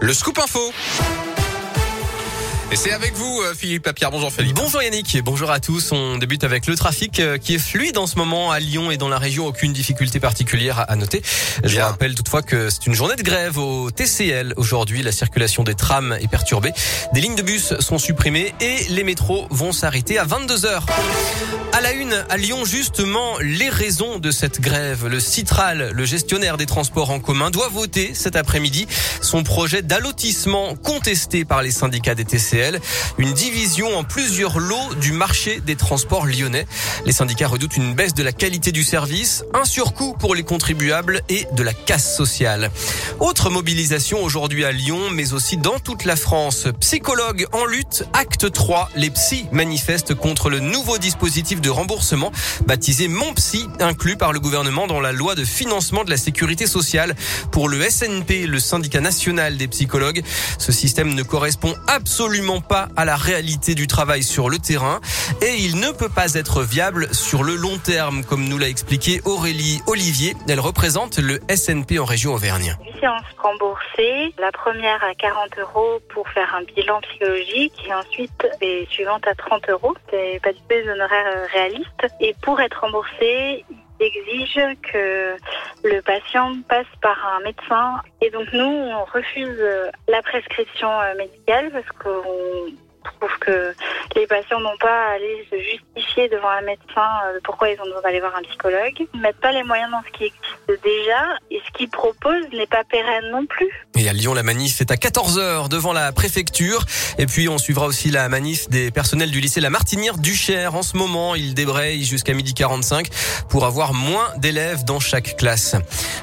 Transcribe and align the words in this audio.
le 0.00 0.12
scoop 0.12 0.38
info. 0.38 0.72
Et 2.72 2.76
c'est 2.76 2.92
avec 2.92 3.14
vous, 3.14 3.40
euh, 3.42 3.54
Philippe 3.54 3.82
Papierre. 3.84 4.10
Bonjour 4.10 4.32
Philippe. 4.32 4.56
Bonjour 4.56 4.82
Yannick, 4.82 5.22
bonjour 5.22 5.50
à 5.50 5.60
tous. 5.60 5.92
On 5.92 6.16
débute 6.18 6.44
avec 6.44 6.66
le 6.66 6.74
trafic 6.74 7.20
euh, 7.20 7.38
qui 7.38 7.54
est 7.54 7.58
fluide 7.58 7.98
en 7.98 8.06
ce 8.06 8.16
moment 8.16 8.50
à 8.50 8.58
Lyon 8.58 8.90
et 8.90 8.96
dans 8.96 9.08
la 9.08 9.18
région. 9.18 9.46
Aucune 9.46 9.72
difficulté 9.72 10.18
particulière 10.18 10.84
à 10.88 10.96
noter. 10.96 11.22
Je 11.62 11.68
Bien. 11.68 11.86
rappelle 11.86 12.14
toutefois 12.14 12.42
que 12.42 12.70
c'est 12.70 12.86
une 12.86 12.94
journée 12.94 13.16
de 13.16 13.22
grève 13.22 13.58
au 13.58 13.90
TCL. 13.90 14.54
Aujourd'hui, 14.56 15.02
la 15.02 15.12
circulation 15.12 15.62
des 15.62 15.74
trams 15.74 16.16
est 16.20 16.26
perturbée. 16.26 16.72
Des 17.12 17.20
lignes 17.20 17.36
de 17.36 17.42
bus 17.42 17.74
sont 17.78 17.98
supprimées 17.98 18.54
et 18.60 18.84
les 18.88 19.04
métros 19.04 19.46
vont 19.50 19.72
s'arrêter 19.72 20.18
à 20.18 20.24
22 20.24 20.66
heures. 20.66 20.86
À 21.72 21.80
la 21.80 21.92
une, 21.92 22.24
à 22.30 22.36
Lyon, 22.36 22.64
justement, 22.64 23.36
les 23.40 23.68
raisons 23.68 24.18
de 24.18 24.30
cette 24.30 24.60
grève. 24.60 25.06
Le 25.08 25.20
Citral, 25.20 25.90
le 25.92 26.04
gestionnaire 26.04 26.56
des 26.56 26.66
transports 26.66 27.10
en 27.10 27.20
commun, 27.20 27.50
doit 27.50 27.68
voter 27.68 28.14
cet 28.14 28.36
après-midi 28.36 28.86
son 29.20 29.42
projet 29.42 29.82
d'allotissement 29.82 30.76
contesté 30.76 31.44
par 31.44 31.62
les 31.62 31.72
syndicats 31.72 32.14
des 32.14 32.24
TCL. 32.24 32.53
Une 33.18 33.32
division 33.32 33.98
en 33.98 34.04
plusieurs 34.04 34.60
lots 34.60 34.94
du 35.00 35.10
marché 35.10 35.60
des 35.60 35.74
transports 35.74 36.24
lyonnais. 36.24 36.66
Les 37.04 37.10
syndicats 37.10 37.48
redoutent 37.48 37.76
une 37.76 37.94
baisse 37.94 38.14
de 38.14 38.22
la 38.22 38.30
qualité 38.30 38.70
du 38.70 38.84
service, 38.84 39.44
un 39.54 39.64
surcoût 39.64 40.14
pour 40.16 40.36
les 40.36 40.44
contribuables 40.44 41.22
et 41.28 41.48
de 41.52 41.62
la 41.64 41.72
casse 41.72 42.16
sociale. 42.16 42.70
Autre 43.18 43.50
mobilisation 43.50 44.22
aujourd'hui 44.22 44.64
à 44.64 44.70
Lyon, 44.70 45.10
mais 45.10 45.32
aussi 45.32 45.56
dans 45.56 45.80
toute 45.80 46.04
la 46.04 46.14
France. 46.14 46.68
Psychologues 46.78 47.46
en 47.52 47.64
lutte, 47.64 48.04
acte 48.12 48.52
3. 48.52 48.90
Les 48.94 49.10
psys 49.10 49.46
manifestent 49.50 50.14
contre 50.14 50.48
le 50.48 50.60
nouveau 50.60 50.98
dispositif 50.98 51.60
de 51.60 51.70
remboursement 51.70 52.30
baptisé 52.66 53.08
Mon 53.08 53.34
Psy, 53.34 53.66
inclus 53.80 54.16
par 54.16 54.32
le 54.32 54.38
gouvernement 54.38 54.86
dans 54.86 55.00
la 55.00 55.10
loi 55.10 55.34
de 55.34 55.44
financement 55.44 56.04
de 56.04 56.10
la 56.10 56.16
sécurité 56.16 56.68
sociale. 56.68 57.16
Pour 57.50 57.68
le 57.68 57.82
SNP, 57.82 58.46
le 58.46 58.60
syndicat 58.60 59.00
national 59.00 59.56
des 59.56 59.66
psychologues, 59.66 60.22
ce 60.58 60.70
système 60.70 61.14
ne 61.14 61.22
correspond 61.24 61.74
absolument 61.88 62.43
pas 62.60 62.88
à 62.96 63.04
la 63.04 63.16
réalité 63.16 63.74
du 63.74 63.86
travail 63.86 64.22
sur 64.22 64.50
le 64.50 64.58
terrain 64.58 65.00
et 65.42 65.54
il 65.54 65.80
ne 65.80 65.90
peut 65.92 66.08
pas 66.08 66.34
être 66.34 66.62
viable 66.62 67.12
sur 67.14 67.42
le 67.42 67.54
long 67.56 67.78
terme, 67.78 68.22
comme 68.24 68.44
nous 68.44 68.58
l'a 68.58 68.68
expliqué 68.68 69.20
Aurélie 69.24 69.80
Olivier. 69.86 70.34
Elle 70.48 70.60
représente 70.60 71.18
le 71.18 71.40
SNP 71.48 71.98
en 71.98 72.04
région 72.04 72.34
Auvergne. 72.34 72.76
Séances 73.00 73.22
remboursées, 73.42 74.34
la 74.38 74.52
première 74.52 75.02
à 75.02 75.14
40 75.14 75.58
euros 75.58 76.00
pour 76.12 76.28
faire 76.28 76.54
un 76.54 76.62
bilan 76.64 77.00
psychologique 77.00 77.72
et 77.86 77.94
ensuite 77.94 78.46
les 78.60 78.86
suivantes 78.90 79.26
à 79.26 79.34
30 79.34 79.68
euros. 79.70 79.94
C'est 80.10 80.40
pas 80.42 80.52
du 80.52 80.58
tout 80.58 80.68
des 80.68 80.88
honoraires 80.88 81.32
euh, 81.36 81.46
réalistes. 81.52 82.06
Et 82.20 82.34
pour 82.42 82.60
être 82.60 82.80
remboursé, 82.80 83.64
il 84.00 84.06
exige 84.06 84.60
que 84.82 85.36
le 85.84 86.00
patient 86.00 86.54
passe 86.68 86.86
par 87.00 87.16
un 87.36 87.40
médecin. 87.40 88.00
Et 88.20 88.30
donc 88.30 88.52
nous, 88.52 88.64
on 88.64 89.04
refuse 89.04 89.58
euh, 89.60 89.90
la 90.08 90.22
prescription 90.22 90.90
euh, 90.90 91.14
médicale 91.16 91.70
parce 91.70 91.88
qu'on 91.98 92.72
trouve 93.04 93.38
que 93.38 93.74
les 94.16 94.26
patients 94.26 94.60
n'ont 94.60 94.76
pas 94.78 95.08
à 95.08 95.10
aller 95.12 95.46
se 95.50 95.58
justifier 95.58 96.28
devant 96.30 96.48
un 96.48 96.62
médecin 96.62 97.20
euh, 97.26 97.38
pourquoi 97.44 97.68
ils 97.68 97.80
ont 97.80 97.84
besoin 97.84 98.00
d'aller 98.00 98.20
voir 98.20 98.34
un 98.34 98.42
psychologue. 98.42 98.94
Ils 98.98 99.18
ne 99.18 99.22
mettent 99.22 99.40
pas 99.40 99.52
les 99.52 99.62
moyens 99.62 99.90
dans 99.90 100.02
ce 100.02 100.10
qui 100.10 100.24
existe 100.24 100.82
déjà 100.82 101.36
ce 101.74 101.78
qu'ils 101.78 101.88
proposent 101.88 102.50
n'est 102.52 102.66
pas 102.66 102.84
pérenne 102.84 103.30
non 103.30 103.46
plus. 103.46 103.68
Et 103.96 104.08
à 104.08 104.12
Lyon, 104.12 104.34
la 104.34 104.42
manif 104.42 104.80
est 104.80 104.90
à 104.90 104.96
14h 104.96 105.68
devant 105.68 105.92
la 105.92 106.12
préfecture. 106.12 106.84
Et 107.18 107.26
puis, 107.26 107.48
on 107.48 107.58
suivra 107.58 107.86
aussi 107.86 108.10
la 108.10 108.28
manif 108.28 108.68
des 108.68 108.90
personnels 108.90 109.30
du 109.30 109.40
lycée 109.40 109.60
La 109.60 109.70
Martinière 109.70 110.18
du 110.18 110.34
Cher. 110.34 110.74
En 110.74 110.82
ce 110.82 110.96
moment, 110.96 111.34
ils 111.34 111.54
débrayent 111.54 112.04
jusqu'à 112.04 112.34
midi 112.34 112.54
45 112.54 113.08
pour 113.48 113.64
avoir 113.64 113.94
moins 113.94 114.28
d'élèves 114.38 114.84
dans 114.84 115.00
chaque 115.00 115.36
classe. 115.36 115.76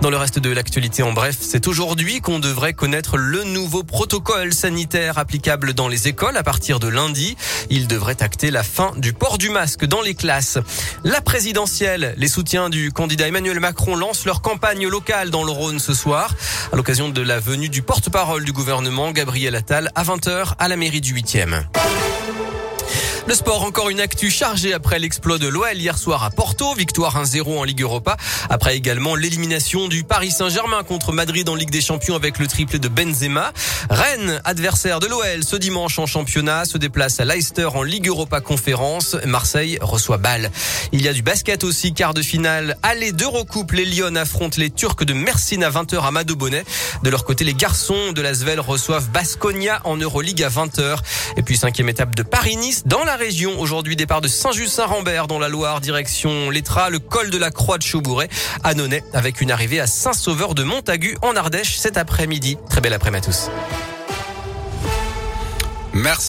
Dans 0.00 0.10
le 0.10 0.16
reste 0.16 0.38
de 0.38 0.50
l'actualité, 0.50 1.02
en 1.02 1.12
bref, 1.12 1.36
c'est 1.40 1.66
aujourd'hui 1.66 2.20
qu'on 2.20 2.38
devrait 2.38 2.74
connaître 2.74 3.16
le 3.16 3.44
nouveau 3.44 3.82
protocole 3.82 4.52
sanitaire 4.52 5.18
applicable 5.18 5.74
dans 5.74 5.88
les 5.88 6.08
écoles 6.08 6.36
à 6.36 6.42
partir 6.42 6.78
de 6.78 6.88
lundi. 6.88 7.36
Il 7.70 7.88
devrait 7.88 8.22
acter 8.22 8.50
la 8.50 8.62
fin 8.62 8.92
du 8.96 9.12
port 9.12 9.38
du 9.38 9.50
masque 9.50 9.84
dans 9.84 10.02
les 10.02 10.14
classes. 10.14 10.58
La 11.04 11.20
présidentielle, 11.20 12.14
les 12.16 12.28
soutiens 12.28 12.70
du 12.70 12.92
candidat 12.92 13.26
Emmanuel 13.26 13.60
Macron 13.60 13.96
lancent 13.96 14.24
leur 14.24 14.40
campagne 14.40 14.86
locale 14.86 15.30
dans 15.30 15.35
le 15.44 15.52
Rhône 15.52 15.78
ce 15.78 15.94
soir 15.94 16.34
à 16.72 16.76
l'occasion 16.76 17.08
de 17.08 17.22
la 17.22 17.40
venue 17.40 17.68
du 17.68 17.82
porte-parole 17.82 18.44
du 18.44 18.52
gouvernement, 18.52 19.12
Gabriel 19.12 19.54
Attal, 19.54 19.90
à 19.94 20.04
20h 20.04 20.54
à 20.58 20.68
la 20.68 20.76
mairie 20.76 21.00
du 21.00 21.14
8e. 21.14 21.64
Le 23.28 23.34
sport, 23.34 23.64
encore 23.64 23.90
une 23.90 23.98
actu 23.98 24.30
chargée 24.30 24.72
après 24.72 25.00
l'exploit 25.00 25.38
de 25.38 25.48
l'OL 25.48 25.76
hier 25.76 25.98
soir 25.98 26.22
à 26.22 26.30
Porto, 26.30 26.74
victoire 26.74 27.20
1-0 27.20 27.58
en 27.58 27.64
Ligue 27.64 27.82
Europa, 27.82 28.16
après 28.50 28.76
également 28.76 29.16
l'élimination 29.16 29.88
du 29.88 30.04
Paris 30.04 30.30
Saint-Germain 30.30 30.84
contre 30.84 31.10
Madrid 31.10 31.48
en 31.48 31.56
Ligue 31.56 31.70
des 31.70 31.80
Champions 31.80 32.14
avec 32.14 32.38
le 32.38 32.46
triplé 32.46 32.78
de 32.78 32.86
Benzema. 32.86 33.52
Rennes, 33.90 34.40
adversaire 34.44 35.00
de 35.00 35.08
l'OL 35.08 35.42
ce 35.42 35.56
dimanche 35.56 35.98
en 35.98 36.06
championnat, 36.06 36.66
se 36.66 36.78
déplace 36.78 37.18
à 37.18 37.24
Leicester 37.24 37.66
en 37.74 37.82
Ligue 37.82 38.06
Europa 38.06 38.40
Conférence. 38.40 39.16
Marseille 39.24 39.76
reçoit 39.80 40.18
Bâle. 40.18 40.52
Il 40.92 41.02
y 41.02 41.08
a 41.08 41.12
du 41.12 41.22
basket 41.22 41.64
aussi, 41.64 41.94
quart 41.94 42.14
de 42.14 42.22
finale. 42.22 42.76
Aller 42.84 43.10
d'Eurocoupe, 43.10 43.72
les 43.72 43.86
Lyon 43.86 44.14
affrontent 44.14 44.58
les 44.60 44.70
Turcs 44.70 45.04
de 45.04 45.12
Mersin 45.12 45.62
à 45.62 45.70
20h 45.70 46.00
à 46.00 46.12
Madobonnet. 46.12 46.64
De 47.02 47.10
leur 47.10 47.24
côté, 47.24 47.42
les 47.42 47.54
garçons 47.54 48.12
de 48.12 48.22
l'Asvel 48.22 48.60
reçoivent 48.60 49.08
Basconia 49.10 49.80
en 49.82 49.96
Euroleague 49.96 50.44
à 50.44 50.48
20h. 50.48 50.98
Et 51.36 51.42
puis 51.42 51.56
cinquième 51.56 51.88
étape 51.88 52.14
de 52.14 52.22
Paris-Nice 52.22 52.84
dans 52.86 53.02
la 53.02 53.15
région. 53.16 53.58
Aujourd'hui, 53.60 53.96
départ 53.96 54.20
de 54.20 54.28
Saint-Just-Saint-Rambert 54.28 55.26
dans 55.26 55.38
la 55.38 55.48
Loire, 55.48 55.80
direction 55.80 56.50
l'Étra, 56.50 56.90
le 56.90 56.98
col 56.98 57.30
de 57.30 57.38
la 57.38 57.50
Croix 57.50 57.78
de 57.78 57.82
Chaubouret 57.82 58.28
à 58.62 58.74
Nonnet, 58.74 59.02
avec 59.12 59.40
une 59.40 59.50
arrivée 59.50 59.80
à 59.80 59.86
Saint-Sauveur 59.86 60.54
de 60.54 60.62
Montagu 60.62 61.16
en 61.22 61.34
Ardèche 61.36 61.76
cet 61.76 61.96
après-midi. 61.96 62.56
Très 62.68 62.80
belle 62.80 62.92
après-midi 62.92 63.26
à 63.26 63.32
tous. 63.32 63.50
Merci. 65.92 66.24